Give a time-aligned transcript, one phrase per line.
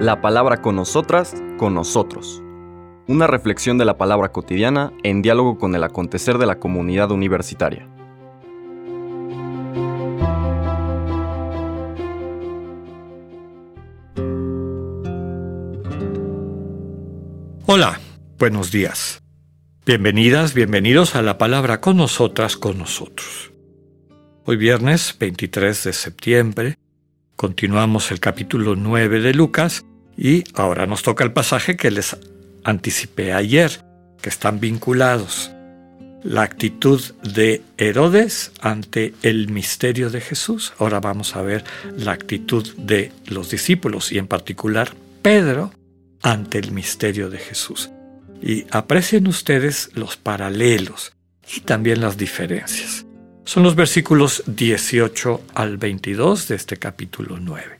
[0.00, 2.42] La palabra con nosotras, con nosotros.
[3.06, 7.88] Una reflexión de la palabra cotidiana en diálogo con el acontecer de la comunidad universitaria.
[17.66, 17.98] Hola,
[18.38, 19.22] buenos días.
[19.86, 23.52] Bienvenidas, bienvenidos a la palabra con nosotras, con nosotros.
[24.44, 26.78] Hoy viernes 23 de septiembre
[27.36, 29.84] continuamos el capítulo 9 de Lucas
[30.16, 32.16] y ahora nos toca el pasaje que les
[32.62, 33.84] anticipé ayer,
[34.20, 35.50] que están vinculados.
[36.22, 40.72] La actitud de Herodes ante el misterio de Jesús.
[40.78, 41.64] Ahora vamos a ver
[41.98, 45.72] la actitud de los discípulos y en particular Pedro
[46.22, 47.90] ante el misterio de Jesús.
[48.40, 51.12] Y aprecien ustedes los paralelos
[51.54, 53.04] y también las diferencias.
[53.46, 57.78] Son los versículos 18 al 22 de este capítulo 9.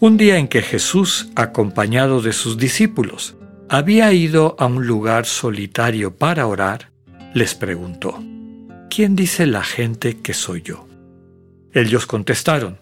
[0.00, 3.34] Un día en que Jesús, acompañado de sus discípulos,
[3.70, 6.90] había ido a un lugar solitario para orar,
[7.32, 8.22] les preguntó,
[8.90, 10.86] ¿quién dice la gente que soy yo?
[11.72, 12.78] Ellos contestaron,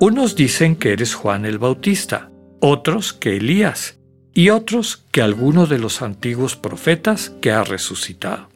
[0.00, 2.30] unos dicen que eres Juan el Bautista,
[2.60, 3.98] otros que Elías,
[4.32, 8.48] y otros que alguno de los antiguos profetas que ha resucitado.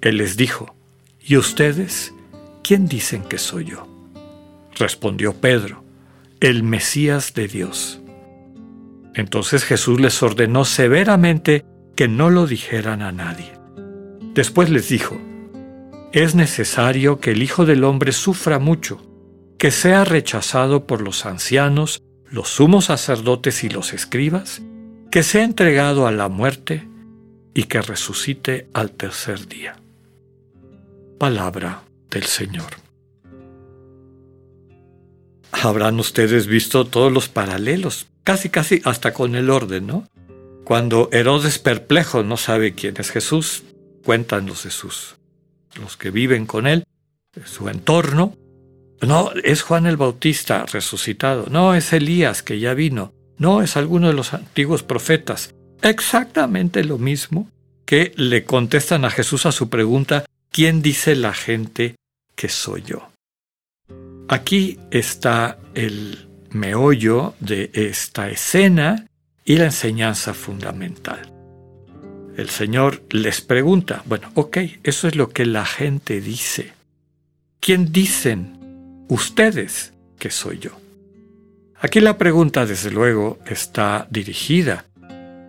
[0.00, 0.74] Él les dijo,
[1.20, 2.13] ¿y ustedes
[2.64, 3.86] quién dicen que soy yo?
[4.74, 5.84] Respondió Pedro,
[6.40, 8.00] el Mesías de Dios.
[9.14, 13.52] Entonces Jesús les ordenó severamente que no lo dijeran a nadie.
[14.34, 15.20] Después les dijo,
[16.12, 19.00] es necesario que el Hijo del Hombre sufra mucho,
[19.58, 24.62] que sea rechazado por los ancianos, los sumos sacerdotes y los escribas,
[25.10, 26.88] que sea entregado a la muerte
[27.52, 29.76] y que resucite al tercer día.
[31.18, 31.82] Palabra
[32.22, 32.70] Señor.
[35.50, 40.06] Habrán ustedes visto todos los paralelos, casi casi hasta con el orden, ¿no?
[40.64, 43.64] Cuando Herodes perplejo no sabe quién es Jesús,
[44.04, 45.16] cuentan los Jesús,
[45.80, 46.84] los que viven con él,
[47.44, 48.36] su entorno.
[49.00, 54.08] No, es Juan el Bautista resucitado, no, es Elías que ya vino, no, es alguno
[54.08, 55.54] de los antiguos profetas.
[55.82, 57.50] Exactamente lo mismo
[57.84, 61.96] que le contestan a Jesús a su pregunta, ¿quién dice la gente
[62.34, 63.08] que soy yo?
[64.28, 69.06] Aquí está el meollo de esta escena
[69.44, 71.30] y la enseñanza fundamental.
[72.36, 76.72] El Señor les pregunta, bueno, ok, eso es lo que la gente dice.
[77.60, 80.72] ¿Quién dicen ustedes que soy yo?
[81.80, 84.86] Aquí la pregunta, desde luego, está dirigida,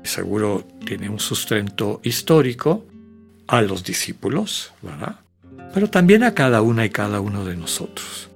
[0.04, 2.86] seguro tiene un sustento histórico,
[3.48, 5.20] a los discípulos, ¿verdad?
[5.76, 8.30] Pero también a cada una y cada uno de nosotros.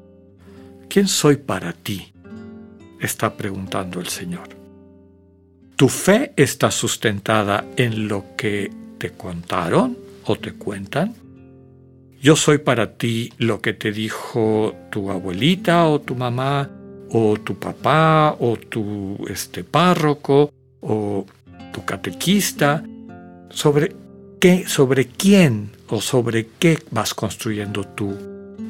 [0.89, 2.11] ¿Quién soy para ti?
[2.99, 4.49] Está preguntando el Señor.
[5.77, 11.15] ¿Tu fe está sustentada en lo que te contaron o te cuentan?
[12.21, 16.69] Yo soy para ti lo que te dijo tu abuelita o tu mamá
[17.11, 20.51] o tu papá, o tu este, párroco,
[20.81, 21.25] o
[21.71, 22.83] tu catequista,
[23.49, 23.95] sobre
[24.39, 28.15] qué, sobre quién o sobre qué vas construyendo tú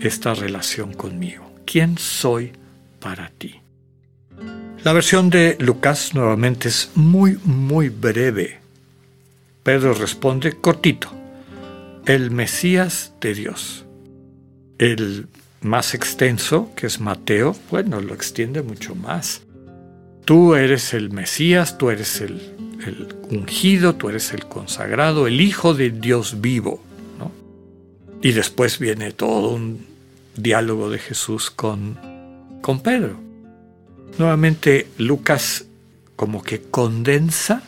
[0.01, 1.51] esta relación conmigo.
[1.65, 2.53] ¿Quién soy
[2.99, 3.61] para ti?
[4.83, 8.59] La versión de Lucas nuevamente es muy, muy breve.
[9.63, 11.11] Pedro responde cortito.
[12.05, 13.85] El Mesías de Dios.
[14.77, 15.27] El
[15.61, 19.41] más extenso, que es Mateo, bueno, lo extiende mucho más.
[20.23, 22.39] Tú eres el Mesías, tú eres el,
[23.29, 26.81] ungido, tú eres el consagrado, el Hijo de Dios vivo.
[28.21, 29.85] Y después viene todo un
[30.35, 31.97] diálogo de Jesús con,
[32.61, 33.19] con Pedro.
[34.17, 35.65] Nuevamente Lucas
[36.15, 37.63] como que condensa,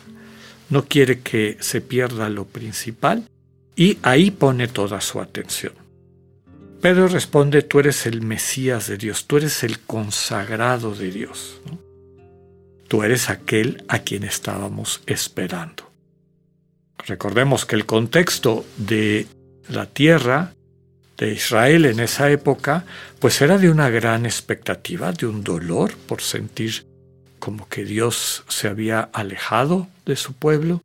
[0.68, 3.26] no quiere que se pierda lo principal
[3.74, 5.72] y ahí pone toda su atención.
[6.82, 11.60] Pedro responde, tú eres el Mesías de Dios, tú eres el consagrado de Dios.
[12.88, 15.90] Tú eres aquel a quien estábamos esperando.
[17.06, 19.26] Recordemos que el contexto de
[19.68, 20.54] la tierra
[21.18, 22.84] de Israel en esa época,
[23.20, 26.86] pues era de una gran expectativa, de un dolor por sentir
[27.38, 30.82] como que Dios se había alejado de su pueblo,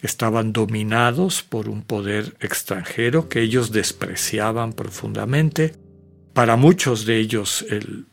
[0.00, 5.74] estaban dominados por un poder extranjero que ellos despreciaban profundamente.
[6.34, 8.06] Para muchos de ellos el,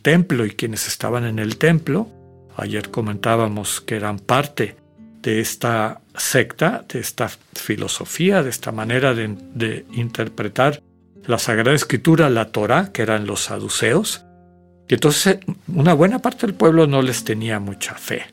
[0.00, 2.08] templo y quienes estaban en el templo,
[2.56, 4.76] ayer comentábamos que eran parte
[5.26, 10.80] de esta secta, de esta filosofía, de esta manera de, interpretar
[11.26, 14.22] la Sagrada Escritura, la Torah, que eran los saduceos,
[14.88, 18.26] Y entonces una buena parte del pueblo no les tenía mucha fe.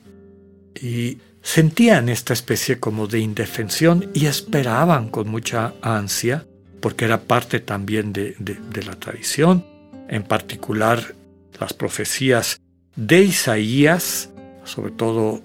[0.80, 6.46] Y sentían esta especie como de indefensión y esperaban con mucha ansia,
[6.80, 9.66] porque era parte también de, de la tradición,
[10.10, 11.16] en particular
[11.60, 12.62] las profecías
[12.96, 14.30] de Isaías,
[14.64, 15.42] sobre todo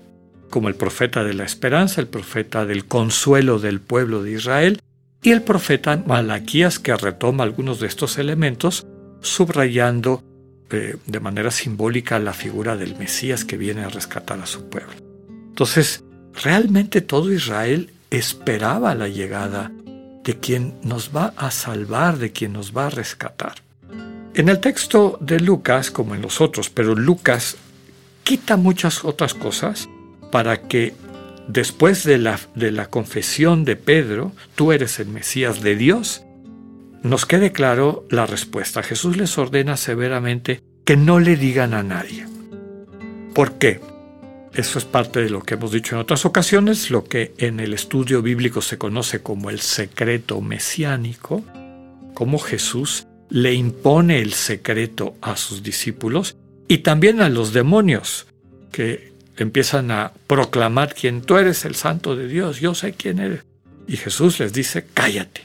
[0.51, 4.81] como el profeta de la esperanza, el profeta del consuelo del pueblo de Israel,
[5.23, 8.87] y el profeta Malaquías que retoma algunos de estos elementos,
[9.21, 10.23] subrayando
[10.71, 14.93] eh, de manera simbólica la figura del Mesías que viene a rescatar a su pueblo.
[15.49, 16.05] Entonces,
[16.35, 19.73] realmente todo Israel esperaba la llegada
[20.23, 23.55] de quien nos va a salvar, de quien nos va a rescatar.
[24.35, 27.57] En el texto de Lucas, como en los otros, pero Lucas
[28.23, 29.89] quita muchas otras cosas
[30.31, 30.95] para que
[31.49, 36.25] después de la, de la confesión de Pedro, tú eres el Mesías de Dios,
[37.03, 38.83] nos quede claro la respuesta.
[38.83, 42.27] Jesús les ordena severamente que no le digan a nadie.
[43.35, 43.81] ¿Por qué?
[44.55, 47.75] Eso es parte de lo que hemos dicho en otras ocasiones, lo que en el
[47.75, 51.45] estudio bíblico se conoce como el secreto mesiánico,
[52.15, 56.37] como Jesús le impone el secreto a sus discípulos
[56.67, 58.27] y también a los demonios,
[58.73, 59.08] que
[59.43, 63.45] empiezan a proclamar quién tú eres el santo de Dios, yo sé quién eres.
[63.87, 65.43] Y Jesús les dice, cállate.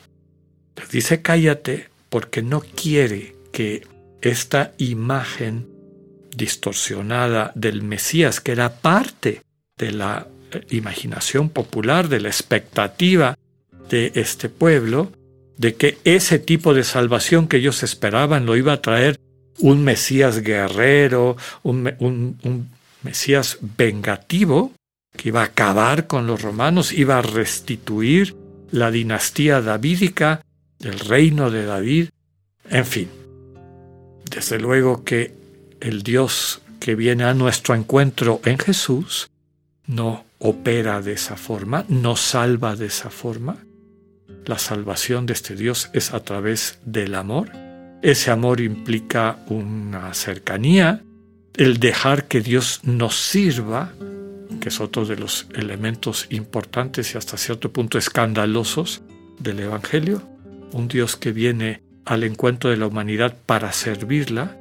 [0.76, 3.88] Les dice, cállate porque no quiere que
[4.22, 5.68] esta imagen
[6.36, 9.42] distorsionada del Mesías, que era parte
[9.78, 13.38] de la eh, imaginación popular, de la expectativa
[13.90, 15.12] de este pueblo,
[15.58, 19.20] de que ese tipo de salvación que ellos esperaban lo iba a traer
[19.60, 22.70] un Mesías guerrero, un, un
[23.04, 24.72] Mesías vengativo,
[25.16, 28.36] que iba a acabar con los romanos, iba a restituir
[28.72, 30.42] la dinastía davídica,
[30.80, 32.10] el reino de David,
[32.70, 33.10] en fin.
[34.30, 35.34] Desde luego que
[35.80, 39.30] el Dios que viene a nuestro encuentro en Jesús
[39.86, 43.58] no opera de esa forma, no salva de esa forma.
[44.46, 47.52] La salvación de este Dios es a través del amor.
[48.02, 51.02] Ese amor implica una cercanía,
[51.56, 53.94] el dejar que Dios nos sirva,
[54.60, 59.02] que es otro de los elementos importantes y hasta cierto punto escandalosos
[59.40, 60.22] del Evangelio,
[60.72, 64.58] un Dios que viene al encuentro de la humanidad para servirla,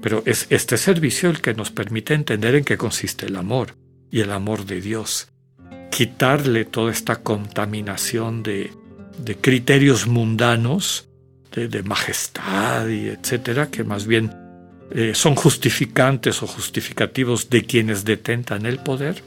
[0.00, 3.76] pero es este servicio el que nos permite entender en qué consiste el amor
[4.10, 5.28] y el amor de Dios.
[5.90, 8.72] Quitarle toda esta contaminación de,
[9.40, 11.08] criterios mundanos,
[11.54, 14.41] de majestad y etcétera, que más bien
[14.90, 19.22] eh, son justificantes o justificativos de quienes detentan el poder.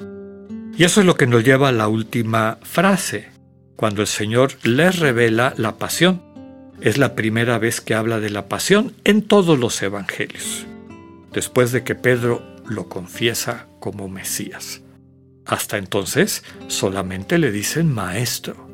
[0.78, 3.30] Y eso es lo que nos lleva a la última frase,
[3.76, 6.22] cuando el Señor les revela la pasión.
[6.82, 10.66] Es la primera vez que habla de la pasión en todos los evangelios,
[11.32, 14.82] después de que Pedro lo confiesa como Mesías.
[15.46, 18.68] Hasta entonces solamente le dicen maestro.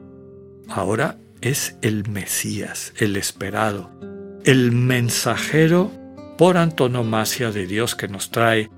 [0.67, 3.91] Ahora es el Mesías, el esperado,
[4.45, 5.91] el mensajero
[6.41, 8.71] por antonomasia de Dios que nos trae,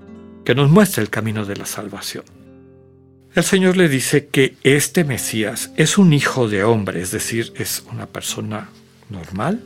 [0.44, 2.26] que nos muestra el camino de la salvación.
[3.34, 7.82] El Señor le dice que este Mesías es un hijo de hombre, es decir, es
[7.90, 8.68] una persona
[9.08, 9.62] normal.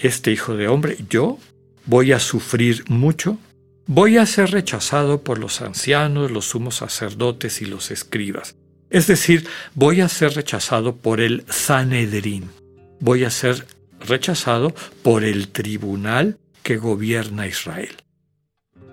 [0.00, 1.38] Este hijo de hombre, yo
[1.84, 3.38] voy a sufrir mucho,
[3.86, 8.56] voy a ser rechazado por los ancianos, los sumos sacerdotes y los escribas.
[8.90, 12.50] Es decir, voy a ser rechazado por el Sanedrín,
[12.98, 13.68] voy a ser
[14.00, 17.94] rechazado por el tribunal que gobierna Israel.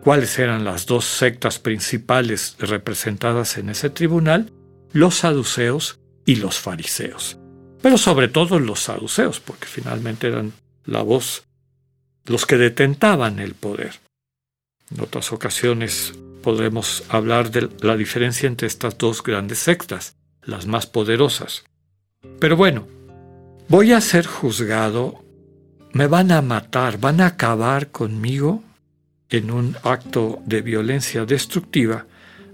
[0.04, 4.54] ¿Cuáles eran las dos sectas principales representadas en ese tribunal?
[4.92, 7.40] Los saduceos y los fariseos.
[7.82, 10.54] Pero sobre todo los saduceos, porque finalmente eran
[10.86, 11.46] la voz,
[12.26, 13.94] los que detentaban el poder.
[14.92, 16.14] En otras ocasiones
[16.44, 21.64] podremos hablar de la diferencia entre estas dos grandes sectas, las más poderosas.
[22.40, 22.88] Pero bueno,
[23.68, 25.26] voy a ser juzgado
[25.94, 28.64] me van a matar, van a acabar conmigo
[29.30, 32.06] en un acto de violencia destructiva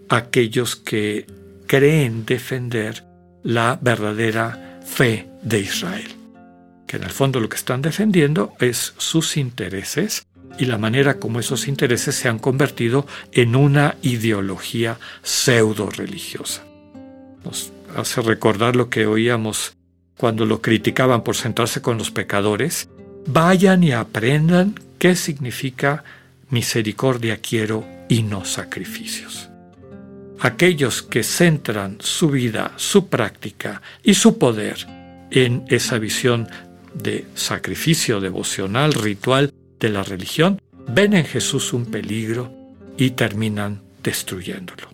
[0.09, 1.25] aquellos que
[1.65, 3.05] creen defender
[3.43, 6.11] la verdadera fe de Israel.
[6.85, 10.25] Que en el fondo lo que están defendiendo es sus intereses
[10.57, 16.65] y la manera como esos intereses se han convertido en una ideología pseudo religiosa.
[17.45, 19.77] Nos hace recordar lo que oíamos
[20.17, 22.89] cuando lo criticaban por centrarse con los pecadores
[23.31, 26.03] Vayan y aprendan qué significa
[26.49, 29.49] misericordia quiero y no sacrificios.
[30.39, 34.87] Aquellos que centran su vida, su práctica y su poder
[35.29, 36.47] en esa visión
[36.95, 42.51] de sacrificio devocional, ritual de la religión, ven en Jesús un peligro
[42.97, 44.89] y terminan destruyéndolo.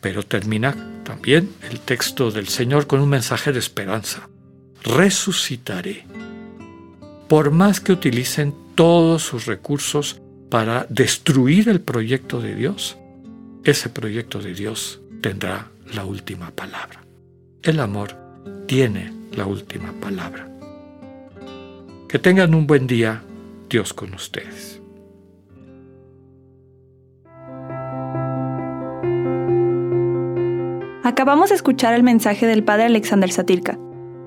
[0.00, 4.28] Pero termina también el texto del Señor con un mensaje de esperanza.
[4.82, 6.06] Resucitaré.
[7.32, 10.20] Por más que utilicen todos sus recursos
[10.50, 12.98] para destruir el proyecto de Dios,
[13.64, 17.02] ese proyecto de Dios tendrá la última palabra.
[17.62, 18.14] El amor
[18.66, 20.46] tiene la última palabra.
[22.06, 23.22] Que tengan un buen día,
[23.70, 24.78] Dios con ustedes.
[31.02, 33.78] Acabamos de escuchar el mensaje del Padre Alexander Satirka.